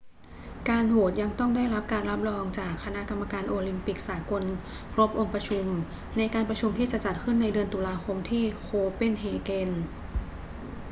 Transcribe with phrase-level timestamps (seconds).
[0.69, 4.43] การโหวตยังต้องได้รับการรับรองจากคณะกรรมการโอลิมปิกสากล
[4.93, 5.65] ครบองค์ประชุม
[6.17, 9.69] ในการประชุมที่จะจัดขึ้นในเดือนตุลาคมที่โคเปนเฮเกน